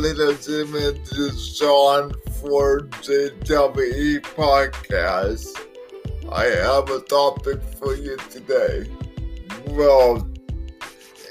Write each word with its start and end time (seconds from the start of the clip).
that's 0.00 0.48
in 0.48 0.70
to 0.70 1.30
Sean 1.36 2.12
for 2.40 2.82
JWE 3.02 4.20
Podcast. 4.20 5.58
I 6.30 6.44
have 6.44 6.88
a 6.88 7.00
topic 7.00 7.60
for 7.78 7.96
you 7.96 8.16
today. 8.30 8.88
Well, 9.70 10.18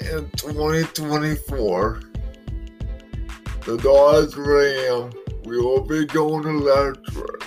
in 0.02 0.30
2024, 0.36 2.00
the 3.64 3.76
Dodge 3.78 4.34
Ram 4.36 5.12
will 5.44 5.80
be 5.80 6.04
going 6.04 6.44
electric. 6.44 7.42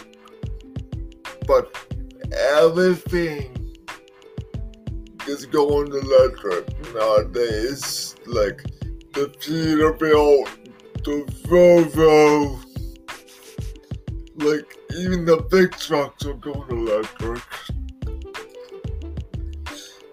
But 1.45 1.75
everything 2.31 3.75
is 5.27 5.45
going 5.45 5.91
electric 5.91 6.93
nowadays. 6.95 8.15
Like 8.25 8.63
the 9.13 9.27
Peterbilt, 9.39 10.60
the 11.03 11.23
Volvo, 11.47 12.59
like 14.35 14.77
even 14.97 15.25
the 15.25 15.37
big 15.49 15.71
trucks 15.71 16.25
are 16.25 16.33
going 16.33 16.69
electric. 16.69 17.41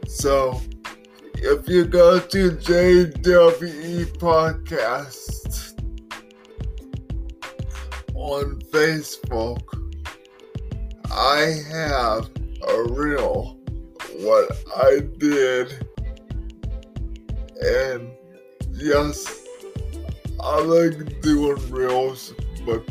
So 0.06 0.60
if 1.34 1.69
you 1.69 1.84
go 1.84 2.19
to 2.19 2.51
JWE 2.52 4.06
Podcast 4.19 5.74
on 8.15 8.60
Facebook, 8.73 9.62
I 11.10 11.62
have 11.70 12.30
a 12.66 12.82
reel 12.93 13.59
what 14.21 14.51
I 14.77 15.01
did 15.18 15.87
and 17.60 18.10
yes 18.73 19.48
I 20.40 20.60
like 20.60 21.20
doing 21.20 21.70
reels 21.70 22.34
but 22.64 22.82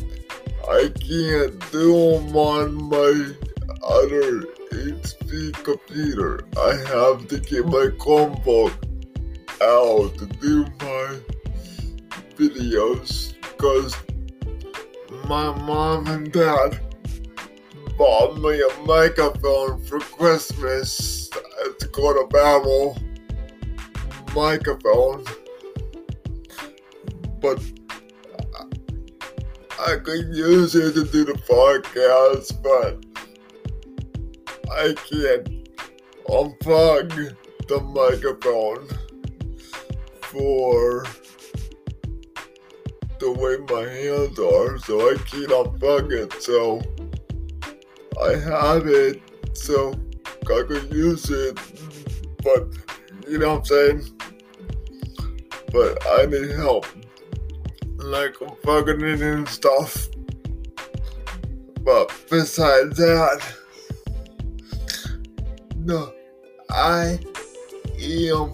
I 0.69 0.91
can't 0.99 1.71
do 1.71 2.19
them 2.19 2.35
on 2.35 2.73
my 2.89 3.35
other 3.83 4.41
HP 4.71 5.53
computer. 5.63 6.41
I 6.57 6.75
have 6.87 7.27
to 7.29 7.39
get 7.39 7.65
my 7.65 7.89
Chromebook 7.97 8.73
out 9.61 10.17
to 10.17 10.25
do 10.25 10.65
my 10.81 11.19
videos 12.35 13.33
because 13.41 13.95
my 15.25 15.51
mom 15.61 16.07
and 16.07 16.31
dad 16.31 16.79
bought 17.97 18.37
me 18.37 18.61
a 18.61 18.85
microphone 18.85 19.83
for 19.83 19.99
Christmas. 19.99 21.29
It's 21.61 21.85
called 21.87 22.17
a 22.17 22.27
Babel 22.27 22.97
microphone. 24.35 25.23
But 27.41 27.61
I 29.79 29.95
could 29.97 30.33
use 30.35 30.75
it 30.75 30.93
to 30.93 31.03
do 31.05 31.25
the 31.25 31.33
podcast, 31.33 32.61
but 32.63 33.05
I 34.71 34.93
can't 35.09 35.69
unplug 36.27 37.35
the 37.67 37.79
microphone 37.81 38.87
for 40.21 41.05
the 43.19 43.31
way 43.31 43.57
my 43.69 43.87
hands 43.89 44.39
are, 44.39 44.77
so 44.79 45.09
I 45.09 45.15
can't 45.17 45.49
unplug 45.49 46.11
it. 46.11 46.33
So 46.41 46.81
I 48.21 48.35
have 48.35 48.87
it, 48.87 49.21
so 49.53 49.93
I 50.41 50.63
could 50.67 50.91
use 50.91 51.29
it, 51.29 51.57
but 52.43 52.67
you 53.27 53.37
know 53.37 53.55
what 53.55 53.59
I'm 53.59 53.65
saying? 53.65 54.19
But 55.71 56.05
I 56.07 56.25
need 56.25 56.51
help, 56.51 56.85
like 57.97 58.35
it 58.41 59.21
and 59.21 59.47
stuff. 59.47 60.07
But 61.81 62.13
besides 62.29 62.97
that, 62.97 63.41
no, 65.77 66.13
I 66.69 67.19
am 68.01 68.51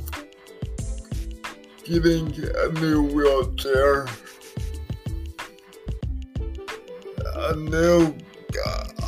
getting 1.83 2.31
a 2.55 2.69
new 2.79 3.03
wheelchair. 3.03 4.07
A 7.35 7.55
new 7.55 8.15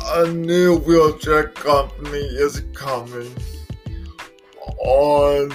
a 0.08 0.28
new 0.28 0.78
wheelchair 0.78 1.48
company 1.48 2.18
is 2.18 2.62
coming 2.74 3.32
on 4.78 5.48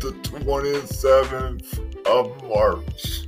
the 0.00 0.12
27th 0.22 2.06
of 2.06 2.44
March. 2.48 3.27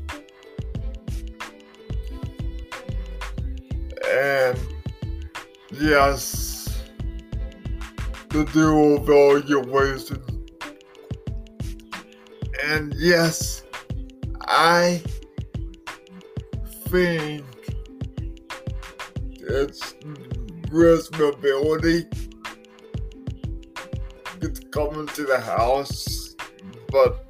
And 4.20 4.58
yes, 5.72 6.82
the 8.28 8.44
dual 8.52 8.98
valuation. 8.98 10.22
And 12.62 12.92
yes, 12.98 13.62
I 14.42 15.02
think 16.88 17.46
it's 19.40 19.94
responsibility 20.70 22.06
it's 24.42 24.60
coming 24.70 25.06
to 25.06 25.24
the 25.24 25.38
house, 25.40 26.34
but 26.90 27.26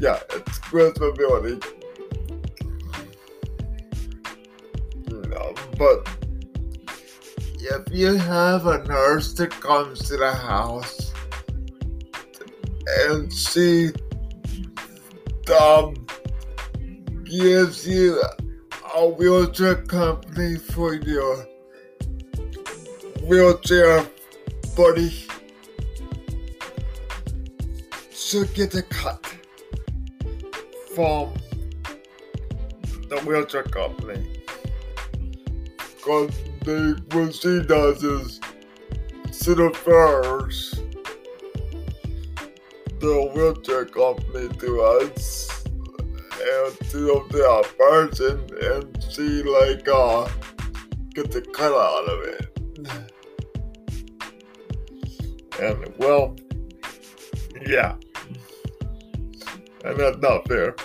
yeah, 0.00 0.18
it's 0.30 0.72
responsibility. 0.72 1.77
If 7.90 7.96
you 7.96 8.14
have 8.16 8.66
a 8.66 8.84
nurse 8.84 9.32
that 9.32 9.50
comes 9.50 10.00
to 10.00 10.16
the 10.18 10.30
house 10.30 11.12
and 12.86 13.32
she 13.32 13.88
um, 15.58 15.94
gives 17.24 17.88
you 17.88 18.22
a 18.94 19.08
wheelchair 19.08 19.76
company 19.76 20.56
for 20.56 20.94
your 20.94 21.46
wheelchair 23.22 24.06
buddy 24.76 25.26
should 28.12 28.52
get 28.52 28.74
a 28.74 28.82
cut 28.82 29.24
from 30.94 31.32
the 33.08 33.18
wheelchair 33.24 33.62
company. 33.62 34.42
Because 35.78 36.47
they, 36.60 37.16
what 37.16 37.34
she 37.34 37.62
does 37.62 38.02
is 38.02 38.40
she 39.32 39.52
refers 39.52 40.80
the 43.00 43.30
wheelchair 43.34 43.84
company 43.84 44.48
to 44.58 44.80
us 44.80 45.64
and 45.64 46.90
to 46.90 47.24
the 47.30 47.68
person 47.78 48.48
and 48.62 49.04
she 49.10 49.42
like 49.42 49.86
uh 49.88 50.28
get 51.14 51.30
the 51.32 51.42
cut 51.52 51.72
out 51.72 52.08
of 52.08 52.20
it. 52.22 52.48
And 55.60 55.94
well, 55.98 56.36
yeah. 57.66 57.96
And 59.84 59.98
that's 59.98 60.18
not 60.18 60.46
fair. 60.46 60.76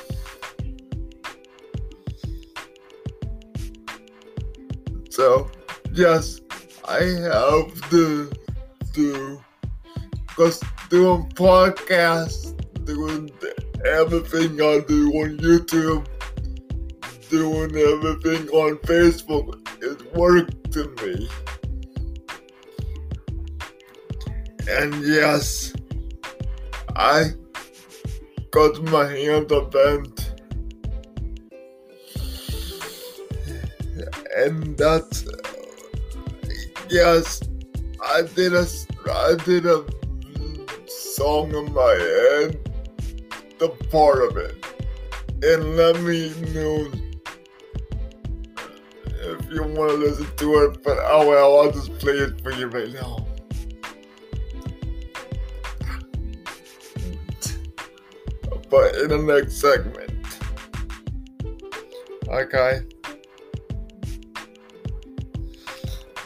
So, 5.10 5.52
yes, 5.94 6.42
I 6.88 7.04
have 7.04 7.90
to 7.92 8.32
do, 8.94 9.42
because 10.28 10.62
doing 10.90 11.30
podcasts, 11.32 12.54
doing 12.86 13.32
everything 13.86 14.62
I 14.62 14.80
do 14.88 15.12
on 15.14 15.38
YouTube, 15.38 16.06
doing 17.30 17.76
everything 17.76 18.50
on 18.50 18.78
Facebook 18.80 19.60
It 19.84 20.16
work 20.16 20.50
to 20.72 20.88
me. 21.02 21.30
And 24.70 25.04
yes, 25.04 25.74
I 26.96 27.32
got 28.52 28.82
my 28.84 29.06
hand 29.10 29.52
bent. 29.72 30.32
And 34.38 34.78
that's, 34.78 35.26
yes, 36.94 37.42
I 38.02 38.22
did 38.22 38.54
a, 38.54 38.68
I 39.12 39.36
did 39.44 39.66
a 39.66 39.84
song 40.88 41.54
in 41.56 41.74
my 41.74 41.92
head, 41.92 42.60
the 43.58 43.70
part 43.90 44.24
of 44.24 44.38
it. 44.38 44.64
And 45.42 45.76
let 45.76 46.00
me 46.02 46.30
know 46.54 46.90
if 49.26 49.52
you 49.52 49.64
want 49.64 49.90
to 49.90 49.98
listen 49.98 50.28
to 50.38 50.58
it, 50.66 50.84
but 50.84 50.98
oh 51.02 51.28
well, 51.28 51.60
I'll 51.60 51.72
just 51.72 51.98
play 51.98 52.14
it 52.14 52.42
for 52.42 52.52
you 52.52 52.68
right 52.68 52.94
now. 52.94 53.26
but 58.70 58.96
in 58.96 59.10
the 59.10 59.20
next 59.20 59.58
segment. 59.58 60.10
Okay. 62.28 62.82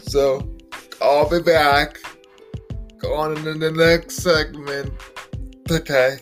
So 0.04 0.56
I'll 1.09 1.30
be 1.30 1.42
back. 1.42 2.00
Going 2.98 3.38
into 3.38 3.54
the 3.54 3.71
next 3.71 4.18
segment. 4.18 4.92
Okay. 5.71 6.18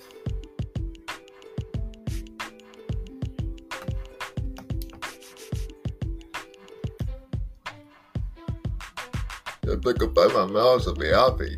If 9.63 9.87
I 9.87 9.93
could 9.93 10.13
buy 10.13 10.27
my 10.27 10.45
mouse, 10.45 10.87
I'd 10.87 10.99
be 10.99 11.07
happy. 11.07 11.57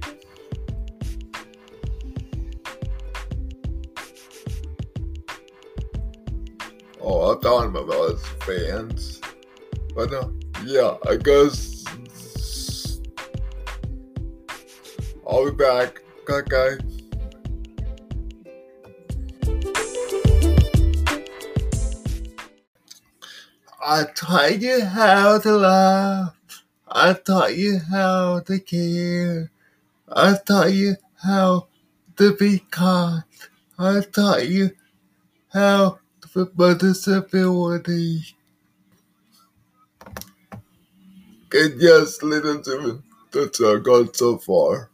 Oh, 7.02 7.36
I 7.36 7.42
found 7.44 7.74
my 7.74 7.82
mouse 7.82 8.26
fans. 8.46 9.20
But 9.94 10.14
uh, 10.14 10.30
yeah, 10.64 10.96
I 11.06 11.18
guess 11.18 11.77
I'll 15.38 15.52
be 15.52 15.56
back. 15.56 16.02
Okay. 16.28 16.78
I 23.80 24.06
taught 24.16 24.60
you 24.60 24.84
how 24.84 25.38
to 25.38 25.52
love. 25.52 26.34
I 26.88 27.14
taught 27.14 27.56
you 27.56 27.78
how 27.78 28.40
to 28.48 28.60
care. 28.60 29.52
I 30.10 30.38
taught 30.44 30.74
you 30.74 30.96
how 31.22 31.68
to 32.18 32.36
be 32.36 32.64
kind. 32.72 33.24
I 33.78 34.02
taught 34.12 34.50
you 34.50 34.72
how 35.54 36.00
to 36.34 36.46
put 36.48 36.80
disability. 36.80 38.24
And 41.54 41.80
yes, 41.80 42.24
ladies 42.24 42.50
and 42.50 42.66
gentlemen, 42.66 43.04
that's 43.32 43.62
our 43.62 43.78
God 43.78 44.16
so 44.16 44.40
far. 44.40 44.90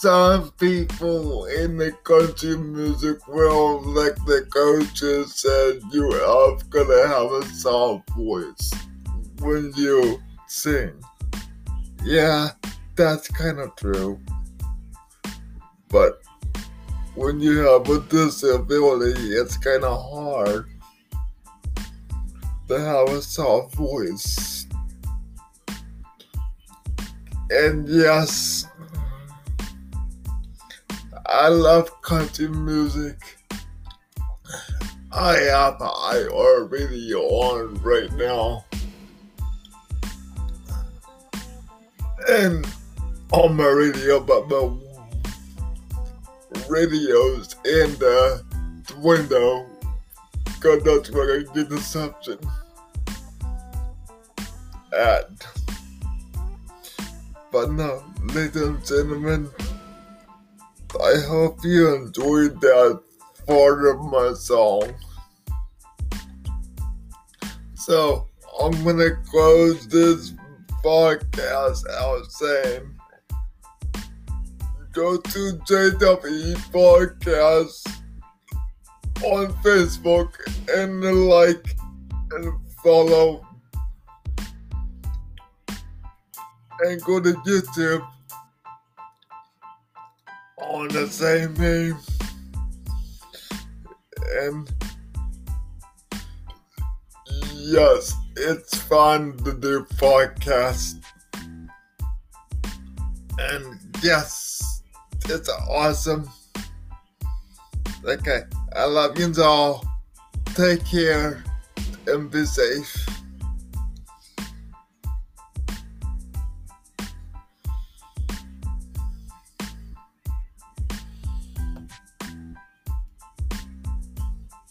Some 0.00 0.50
people 0.52 1.44
in 1.44 1.76
the 1.76 1.92
country 2.04 2.56
music 2.56 3.28
world, 3.28 3.84
like 3.84 4.16
the 4.24 4.46
coaches 4.50 5.34
said, 5.34 5.78
you 5.92 6.10
are 6.10 6.56
gonna 6.70 7.06
have 7.06 7.30
a 7.32 7.44
soft 7.48 8.08
voice 8.16 8.72
when 9.40 9.70
you 9.76 10.18
sing. 10.46 10.94
Yeah, 12.02 12.48
that's 12.96 13.28
kind 13.28 13.58
of 13.58 13.76
true. 13.76 14.18
But 15.90 16.22
when 17.14 17.38
you 17.38 17.58
have 17.58 17.86
a 17.90 18.00
disability, 18.00 19.32
it's 19.32 19.58
kind 19.58 19.84
of 19.84 20.00
hard 20.00 20.66
to 22.68 22.80
have 22.80 23.10
a 23.10 23.20
soft 23.20 23.74
voice. 23.74 24.66
And 27.50 27.86
yes, 27.86 28.64
I 31.32 31.46
love 31.46 32.02
country 32.02 32.48
music. 32.48 33.38
I 35.12 35.36
have 35.36 35.80
IR 35.80 36.64
radio 36.64 37.20
on 37.20 37.80
right 37.82 38.12
now. 38.14 38.64
And 42.28 42.66
on 43.30 43.54
my 43.56 43.68
radio, 43.68 44.18
but 44.18 44.48
my 44.48 44.76
radio's 46.68 47.54
in 47.64 47.96
the 48.00 48.44
window. 48.98 49.66
Cause 50.58 50.82
that's 50.82 51.12
where 51.12 51.38
I 51.38 51.42
get 51.54 51.68
the 51.68 51.76
reception 51.76 52.38
at. 54.92 55.30
But 57.52 57.70
no, 57.70 58.02
ladies 58.34 58.56
and 58.56 58.84
gentlemen, 58.84 59.48
I 61.02 61.20
hope 61.26 61.64
you 61.64 61.94
enjoyed 61.94 62.60
that 62.60 63.00
part 63.46 63.86
of 63.86 64.00
my 64.00 64.34
song. 64.34 64.94
So, 67.74 68.28
I'm 68.62 68.72
gonna 68.84 69.16
close 69.24 69.88
this 69.88 70.32
podcast 70.84 71.88
out 71.90 72.30
saying 72.30 73.00
go 74.92 75.16
to 75.16 75.38
JWE 75.68 76.56
Podcast 76.72 78.02
on 79.24 79.52
Facebook 79.62 80.34
and 80.74 81.28
like 81.28 81.76
and 82.32 82.52
follow 82.82 83.46
and 86.80 87.02
go 87.02 87.20
to 87.20 87.32
YouTube 87.46 88.06
on 90.70 90.86
the 90.88 91.06
same 91.08 91.52
name. 91.54 91.98
And 94.42 94.72
yes, 97.54 98.14
it's 98.36 98.78
fun 98.82 99.36
to 99.38 99.52
do 99.52 99.84
podcast. 99.96 101.02
And 103.38 103.80
yes, 104.02 104.82
it's 105.24 105.48
awesome. 105.68 106.30
Okay, 108.04 108.42
I 108.76 108.84
love 108.84 109.18
you 109.18 109.32
all. 109.42 109.84
Take 110.54 110.84
care 110.86 111.42
and 112.06 112.30
be 112.30 112.44
safe. 112.44 113.19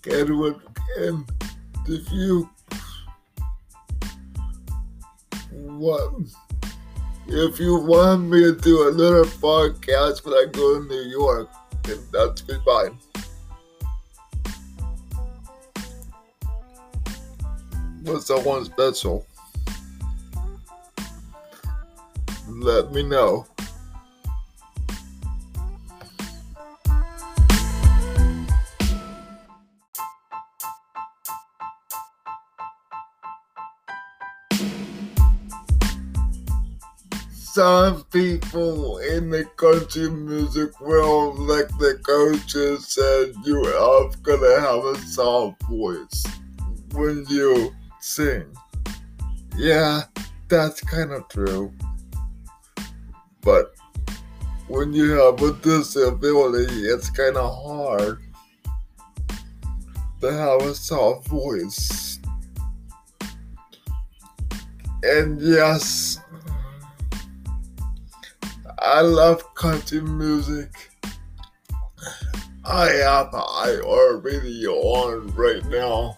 Edward 0.08 0.56
and 0.98 1.30
if 1.88 2.12
you 2.12 2.50
what 5.52 6.14
if 7.28 7.60
you 7.60 7.76
want 7.76 8.24
me 8.24 8.42
to 8.42 8.56
do 8.56 8.88
another 8.88 9.24
podcast 9.24 10.26
when 10.26 10.34
I 10.34 10.46
go 10.52 10.80
to 10.80 10.88
New 10.88 11.10
York, 11.10 11.50
then 11.84 12.00
that's 12.12 12.42
fine. 12.42 12.98
What's 18.04 18.26
someone 18.26 18.66
special? 18.66 19.28
Let 22.48 22.92
me 22.92 23.04
know. 23.04 23.46
Some 37.60 38.06
people 38.06 39.00
in 39.00 39.30
the 39.30 39.44
country 39.58 40.10
music 40.10 40.80
world, 40.80 41.38
like 41.40 41.68
the 41.78 42.00
coaches 42.04 42.88
said, 42.88 43.34
you 43.44 43.62
are 43.62 44.10
gonna 44.24 44.62
have 44.62 44.86
a 44.86 44.98
soft 45.00 45.62
voice 45.64 46.26
when 46.94 47.26
you 47.28 47.76
sing. 48.00 48.46
Yeah, 49.58 50.04
that's 50.48 50.80
kind 50.80 51.12
of 51.12 51.28
true. 51.28 51.74
But 53.42 53.76
when 54.70 54.94
you 54.94 55.12
have 55.20 55.42
a 55.42 55.52
disability, 55.52 56.86
it's 56.86 57.10
kind 57.10 57.36
of 57.36 57.54
hard 57.62 58.22
to 60.22 60.32
have 60.32 60.62
a 60.62 60.74
soft 60.74 61.28
voice. 61.28 62.20
And 65.04 65.42
yes, 65.42 66.19
I 68.82 69.02
love 69.02 69.56
country 69.56 70.00
music. 70.00 70.72
I 72.64 72.88
have 72.88 73.34
IR 73.34 74.18
radio 74.18 74.72
on 74.74 75.28
right 75.36 75.66
now. 75.66 76.18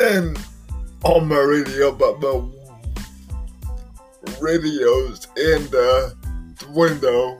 And 0.00 0.38
on 1.04 1.28
my 1.28 1.38
radio, 1.38 1.92
but 1.92 2.20
my 2.20 2.42
radio's 4.40 5.28
in 5.36 5.62
uh, 5.66 6.10
the 6.58 6.66
window. 6.74 7.38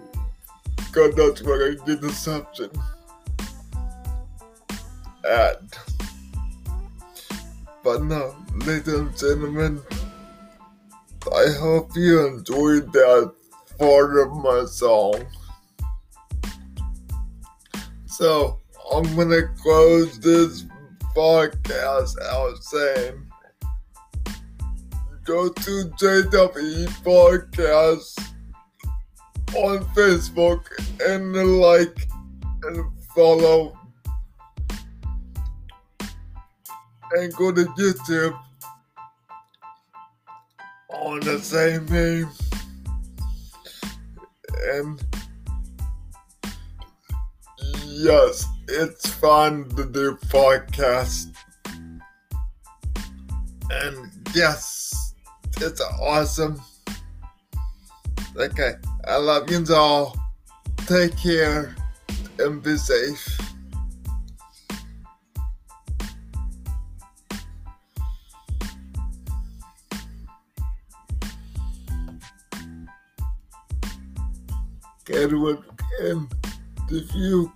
Cause 0.93 1.15
that's 1.17 1.43
where 1.43 1.73
I 1.73 1.75
get 1.75 2.01
the 2.01 2.07
reception 2.07 2.71
at. 5.29 5.61
But 7.83 8.03
no, 8.03 8.37
ladies 8.55 8.95
and 8.95 9.17
gentlemen, 9.17 9.83
I 11.27 11.53
hope 11.59 11.91
you 11.95 12.27
enjoyed 12.27 12.93
that 12.93 13.33
part 13.79 14.19
of 14.19 14.33
my 14.37 14.65
song. 14.65 15.27
So 18.07 18.59
I'm 18.93 19.05
gonna 19.17 19.49
close 19.63 20.19
this 20.21 20.65
podcast 21.15 22.21
out 22.23 22.63
saying 22.63 23.29
go 25.25 25.49
to 25.51 25.71
JWE 26.01 26.87
Podcast 27.05 28.19
on 29.55 29.85
Facebook 29.95 30.65
and 31.07 31.61
like 31.61 32.09
and 32.63 32.85
follow 33.15 33.79
and 37.13 37.35
go 37.35 37.53
to 37.53 37.65
YouTube 37.65 38.39
on 41.01 41.21
the 41.21 41.39
same 41.39 41.87
name 41.87 42.29
and 44.73 45.05
yes, 47.87 48.47
it's 48.69 49.09
fun 49.15 49.69
to 49.71 49.85
do 49.85 50.17
podcast 50.27 51.35
and 53.71 54.11
yes, 54.35 55.15
it's 55.61 55.81
awesome. 56.01 56.61
Okay, 58.37 58.73
I 59.07 59.17
love 59.17 59.51
you 59.51 59.65
all. 59.75 60.17
Take 60.87 61.17
care 61.17 61.75
and 62.39 62.63
be 62.63 62.77
safe. 62.77 63.48
And 75.11 76.33
if 76.91 77.15
you 77.15 77.53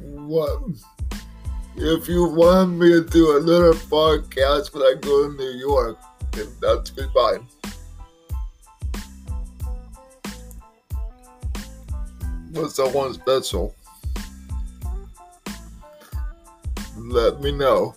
want 0.00 0.78
if 1.76 2.08
you 2.08 2.26
want 2.26 2.78
me 2.78 2.88
to 2.92 3.04
do 3.04 3.36
another 3.36 3.72
podcast 3.72 4.72
when 4.72 4.84
I 4.84 4.94
go 5.00 5.28
to 5.28 5.36
New 5.36 5.58
York, 5.58 5.98
then 6.30 6.46
that's 6.60 6.90
be 6.90 7.02
fine. 7.12 7.48
But 12.52 12.70
someone 12.70 13.14
special, 13.14 13.74
let 16.96 17.40
me 17.40 17.50
know. 17.50 17.96